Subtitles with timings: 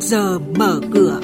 [0.00, 1.20] trước giờ mở cửa.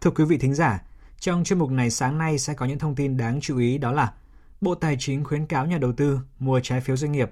[0.00, 0.82] Thưa quý vị thính giả,
[1.20, 3.92] trong chuyên mục này sáng nay sẽ có những thông tin đáng chú ý đó
[3.92, 4.12] là
[4.60, 7.30] Bộ Tài chính khuyến cáo nhà đầu tư mua trái phiếu doanh nghiệp.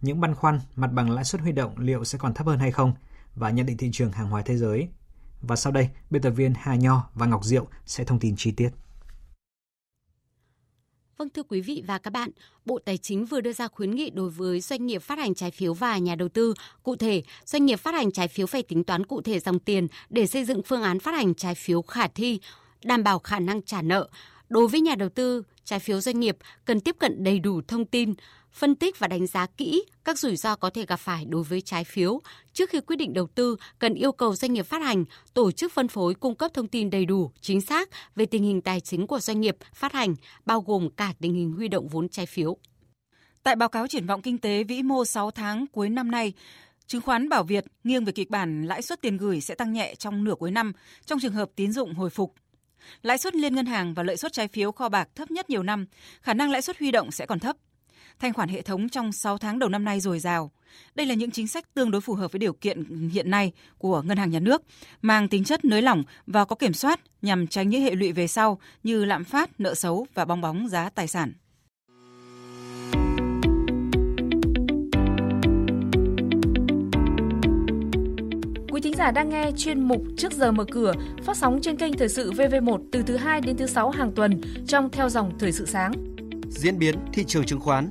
[0.00, 2.72] Những băn khoăn mặt bằng lãi suất huy động liệu sẽ còn thấp hơn hay
[2.72, 2.92] không
[3.34, 4.88] và nhận định thị trường hàng hóa thế giới.
[5.42, 8.50] Và sau đây, biên tập viên Hà Nho và Ngọc Diệu sẽ thông tin chi
[8.50, 8.70] tiết.
[11.18, 12.30] Vâng thưa quý vị và các bạn,
[12.64, 15.50] Bộ Tài chính vừa đưa ra khuyến nghị đối với doanh nghiệp phát hành trái
[15.50, 16.54] phiếu và nhà đầu tư.
[16.82, 19.86] Cụ thể, doanh nghiệp phát hành trái phiếu phải tính toán cụ thể dòng tiền
[20.10, 22.40] để xây dựng phương án phát hành trái phiếu khả thi,
[22.84, 24.08] đảm bảo khả năng trả nợ.
[24.48, 27.84] Đối với nhà đầu tư, trái phiếu doanh nghiệp cần tiếp cận đầy đủ thông
[27.84, 28.14] tin,
[28.52, 31.60] phân tích và đánh giá kỹ các rủi ro có thể gặp phải đối với
[31.60, 32.20] trái phiếu.
[32.52, 35.72] Trước khi quyết định đầu tư, cần yêu cầu doanh nghiệp phát hành, tổ chức
[35.72, 39.06] phân phối cung cấp thông tin đầy đủ, chính xác về tình hình tài chính
[39.06, 40.14] của doanh nghiệp phát hành,
[40.46, 42.56] bao gồm cả tình hình huy động vốn trái phiếu.
[43.42, 46.32] Tại báo cáo triển vọng kinh tế vĩ mô 6 tháng cuối năm nay,
[46.88, 49.94] Chứng khoán Bảo Việt nghiêng về kịch bản lãi suất tiền gửi sẽ tăng nhẹ
[49.94, 50.72] trong nửa cuối năm
[51.06, 52.34] trong trường hợp tín dụng hồi phục.
[53.02, 55.62] Lãi suất liên ngân hàng và lợi suất trái phiếu kho bạc thấp nhất nhiều
[55.62, 55.86] năm,
[56.20, 57.56] khả năng lãi suất huy động sẽ còn thấp
[58.20, 60.50] thanh khoản hệ thống trong 6 tháng đầu năm nay dồi dào.
[60.94, 64.02] Đây là những chính sách tương đối phù hợp với điều kiện hiện nay của
[64.02, 64.62] ngân hàng nhà nước,
[65.02, 68.26] mang tính chất nới lỏng và có kiểm soát nhằm tránh những hệ lụy về
[68.26, 71.32] sau như lạm phát, nợ xấu và bong bóng giá tài sản.
[78.72, 80.92] Quý thính giả đang nghe chuyên mục Trước giờ mở cửa
[81.24, 84.40] phát sóng trên kênh Thời sự VV1 từ thứ 2 đến thứ 6 hàng tuần
[84.66, 85.92] trong theo dòng Thời sự sáng.
[86.50, 87.90] Diễn biến thị trường chứng khoán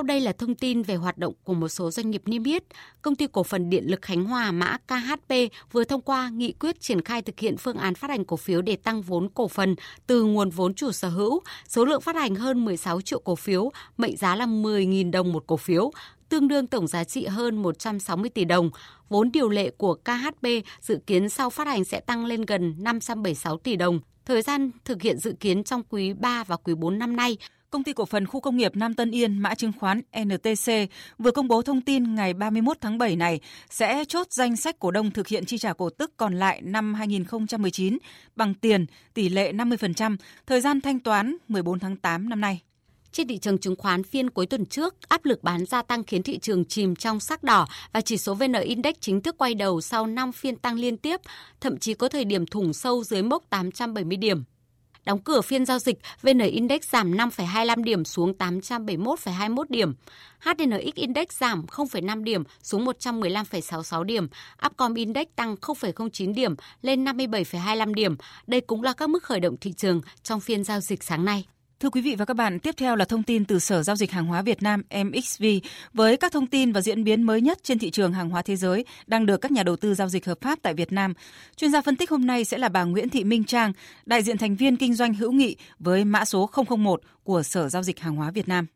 [0.00, 2.62] Sau đây là thông tin về hoạt động của một số doanh nghiệp niêm yết.
[3.02, 5.34] Công ty cổ phần Điện lực Khánh Hòa mã KHP
[5.72, 8.62] vừa thông qua nghị quyết triển khai thực hiện phương án phát hành cổ phiếu
[8.62, 9.76] để tăng vốn cổ phần
[10.06, 11.40] từ nguồn vốn chủ sở hữu.
[11.68, 15.44] Số lượng phát hành hơn 16 triệu cổ phiếu, mệnh giá là 10.000 đồng một
[15.46, 15.90] cổ phiếu,
[16.28, 18.70] tương đương tổng giá trị hơn 160 tỷ đồng.
[19.08, 20.46] Vốn điều lệ của KHP
[20.80, 24.00] dự kiến sau phát hành sẽ tăng lên gần 576 tỷ đồng.
[24.24, 27.36] Thời gian thực hiện dự kiến trong quý 3 và quý 4 năm nay.
[27.70, 30.72] Công ty cổ phần khu công nghiệp Nam Tân Yên mã chứng khoán NTC
[31.18, 34.90] vừa công bố thông tin ngày 31 tháng 7 này sẽ chốt danh sách cổ
[34.90, 37.98] đông thực hiện chi trả cổ tức còn lại năm 2019
[38.36, 40.16] bằng tiền tỷ lệ 50%,
[40.46, 42.60] thời gian thanh toán 14 tháng 8 năm nay.
[43.12, 46.22] Trên thị trường chứng khoán phiên cuối tuần trước, áp lực bán gia tăng khiến
[46.22, 49.80] thị trường chìm trong sắc đỏ và chỉ số VN Index chính thức quay đầu
[49.80, 51.20] sau 5 phiên tăng liên tiếp,
[51.60, 54.44] thậm chí có thời điểm thủng sâu dưới mốc 870 điểm.
[55.04, 59.94] Đóng cửa phiên giao dịch, VN Index giảm 5,25 điểm xuống 871,21 điểm.
[60.40, 64.28] HNX Index giảm 0,5 điểm xuống 115,66 điểm.
[64.66, 68.16] Upcom Index tăng 0,09 điểm lên 57,25 điểm.
[68.46, 71.44] Đây cũng là các mức khởi động thị trường trong phiên giao dịch sáng nay.
[71.80, 74.10] Thưa quý vị và các bạn, tiếp theo là thông tin từ Sở Giao dịch
[74.10, 75.44] Hàng hóa Việt Nam MXV
[75.94, 78.56] với các thông tin và diễn biến mới nhất trên thị trường hàng hóa thế
[78.56, 81.14] giới đang được các nhà đầu tư giao dịch hợp pháp tại Việt Nam.
[81.56, 83.72] Chuyên gia phân tích hôm nay sẽ là bà Nguyễn Thị Minh Trang,
[84.06, 87.82] đại diện thành viên kinh doanh hữu nghị với mã số 001 của Sở Giao
[87.82, 88.66] dịch Hàng hóa Việt Nam.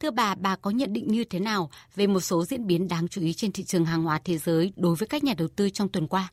[0.00, 3.08] Thưa bà, bà có nhận định như thế nào về một số diễn biến đáng
[3.08, 5.70] chú ý trên thị trường hàng hóa thế giới đối với các nhà đầu tư
[5.70, 6.28] trong tuần qua?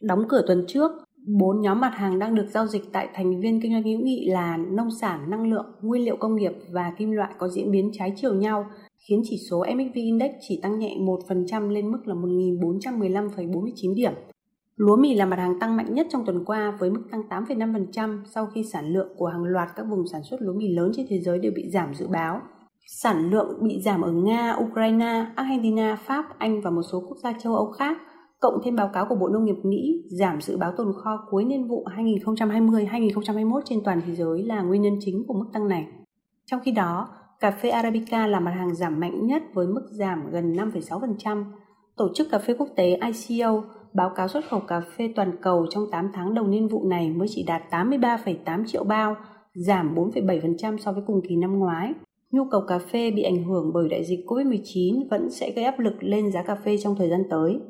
[0.00, 0.90] Đóng cửa tuần trước,
[1.26, 4.28] Bốn nhóm mặt hàng đang được giao dịch tại thành viên kinh doanh hữu nghị
[4.30, 7.90] là nông sản, năng lượng, nguyên liệu công nghiệp và kim loại có diễn biến
[7.92, 8.66] trái chiều nhau,
[9.08, 10.96] khiến chỉ số MXV Index chỉ tăng nhẹ
[11.28, 14.12] 1% lên mức là 1.415,49 điểm.
[14.76, 18.18] Lúa mì là mặt hàng tăng mạnh nhất trong tuần qua với mức tăng 8,5%
[18.34, 21.06] sau khi sản lượng của hàng loạt các vùng sản xuất lúa mì lớn trên
[21.08, 22.40] thế giới đều bị giảm dự báo.
[22.86, 27.32] Sản lượng bị giảm ở Nga, Ukraine, Argentina, Pháp, Anh và một số quốc gia
[27.32, 27.98] châu Âu khác–
[28.42, 31.44] cộng thêm báo cáo của Bộ Nông nghiệp Mỹ giảm dự báo tồn kho cuối
[31.44, 35.86] niên vụ 2020-2021 trên toàn thế giới là nguyên nhân chính của mức tăng này.
[36.46, 37.08] Trong khi đó,
[37.40, 41.44] cà phê Arabica là mặt hàng giảm mạnh nhất với mức giảm gần 5,6%.
[41.96, 43.62] Tổ chức Cà phê Quốc tế ICO
[43.92, 47.10] báo cáo xuất khẩu cà phê toàn cầu trong 8 tháng đầu niên vụ này
[47.10, 49.16] mới chỉ đạt 83,8 triệu bao,
[49.54, 51.92] giảm 4,7% so với cùng kỳ năm ngoái.
[52.30, 55.78] Nhu cầu cà phê bị ảnh hưởng bởi đại dịch COVID-19 vẫn sẽ gây áp
[55.78, 57.60] lực lên giá cà phê trong thời gian tới.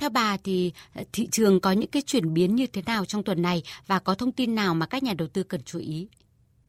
[0.00, 3.22] Theo bà thì ờ, thị trường có những cái chuyển biến như thế nào trong
[3.22, 6.08] tuần này và có thông tin nào mà các nhà đầu tư cần chú ý?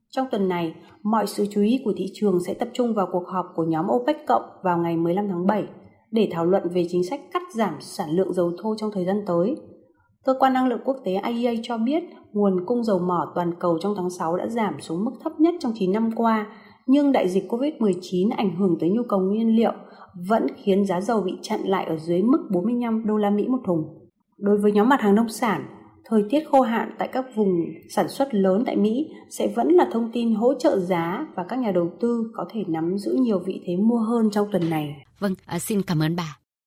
[0.09, 3.23] Trong tuần này, mọi sự chú ý của thị trường sẽ tập trung vào cuộc
[3.27, 5.63] họp của nhóm OPEC cộng vào ngày 15 tháng 7
[6.11, 9.23] để thảo luận về chính sách cắt giảm sản lượng dầu thô trong thời gian
[9.27, 9.55] tới.
[10.25, 13.77] Cơ quan năng lượng quốc tế IEA cho biết nguồn cung dầu mỏ toàn cầu
[13.81, 16.47] trong tháng 6 đã giảm xuống mức thấp nhất trong 9 năm qua,
[16.91, 19.73] nhưng đại dịch Covid-19 ảnh hưởng tới nhu cầu nguyên liệu
[20.27, 23.59] vẫn khiến giá dầu bị chặn lại ở dưới mức 45 đô la Mỹ một
[23.65, 23.83] thùng.
[24.37, 25.65] Đối với nhóm mặt hàng nông sản,
[26.05, 27.49] thời tiết khô hạn tại các vùng
[27.89, 31.59] sản xuất lớn tại Mỹ sẽ vẫn là thông tin hỗ trợ giá và các
[31.59, 34.95] nhà đầu tư có thể nắm giữ nhiều vị thế mua hơn trong tuần này.
[35.19, 36.40] Vâng, à, xin cảm ơn bà.